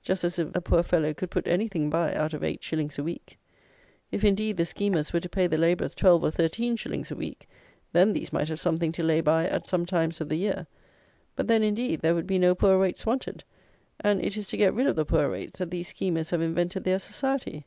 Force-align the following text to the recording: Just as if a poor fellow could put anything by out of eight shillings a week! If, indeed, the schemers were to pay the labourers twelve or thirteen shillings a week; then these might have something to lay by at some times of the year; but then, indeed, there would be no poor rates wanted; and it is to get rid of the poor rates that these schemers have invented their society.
Just 0.00 0.24
as 0.24 0.38
if 0.38 0.56
a 0.56 0.62
poor 0.62 0.82
fellow 0.82 1.12
could 1.12 1.30
put 1.30 1.46
anything 1.46 1.90
by 1.90 2.14
out 2.14 2.32
of 2.32 2.42
eight 2.42 2.64
shillings 2.64 2.98
a 2.98 3.02
week! 3.04 3.36
If, 4.10 4.24
indeed, 4.24 4.56
the 4.56 4.64
schemers 4.64 5.12
were 5.12 5.20
to 5.20 5.28
pay 5.28 5.46
the 5.46 5.58
labourers 5.58 5.94
twelve 5.94 6.24
or 6.24 6.30
thirteen 6.30 6.76
shillings 6.76 7.10
a 7.10 7.14
week; 7.14 7.46
then 7.92 8.14
these 8.14 8.32
might 8.32 8.48
have 8.48 8.58
something 8.58 8.90
to 8.92 9.02
lay 9.02 9.20
by 9.20 9.46
at 9.46 9.66
some 9.66 9.84
times 9.84 10.18
of 10.22 10.30
the 10.30 10.36
year; 10.38 10.66
but 11.34 11.46
then, 11.46 11.62
indeed, 11.62 12.00
there 12.00 12.14
would 12.14 12.26
be 12.26 12.38
no 12.38 12.54
poor 12.54 12.78
rates 12.78 13.04
wanted; 13.04 13.44
and 14.00 14.24
it 14.24 14.38
is 14.38 14.46
to 14.46 14.56
get 14.56 14.72
rid 14.72 14.86
of 14.86 14.96
the 14.96 15.04
poor 15.04 15.28
rates 15.28 15.58
that 15.58 15.70
these 15.70 15.88
schemers 15.88 16.30
have 16.30 16.40
invented 16.40 16.84
their 16.84 16.98
society. 16.98 17.66